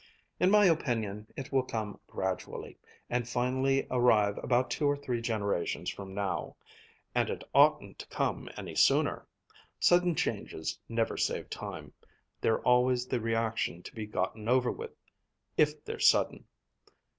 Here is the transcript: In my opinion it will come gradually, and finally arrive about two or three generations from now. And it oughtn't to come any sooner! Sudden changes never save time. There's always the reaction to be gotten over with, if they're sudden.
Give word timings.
In 0.39 0.49
my 0.49 0.65
opinion 0.65 1.27
it 1.37 1.51
will 1.51 1.61
come 1.61 1.99
gradually, 2.07 2.79
and 3.07 3.29
finally 3.29 3.85
arrive 3.91 4.35
about 4.39 4.71
two 4.71 4.87
or 4.87 4.97
three 4.97 5.21
generations 5.21 5.91
from 5.91 6.15
now. 6.15 6.55
And 7.13 7.29
it 7.29 7.43
oughtn't 7.53 7.99
to 7.99 8.07
come 8.07 8.49
any 8.57 8.73
sooner! 8.73 9.27
Sudden 9.79 10.15
changes 10.15 10.79
never 10.89 11.17
save 11.17 11.51
time. 11.51 11.93
There's 12.41 12.63
always 12.65 13.05
the 13.05 13.19
reaction 13.21 13.83
to 13.83 13.93
be 13.93 14.07
gotten 14.07 14.49
over 14.49 14.71
with, 14.71 14.95
if 15.55 15.85
they're 15.85 15.99
sudden. 15.99 16.45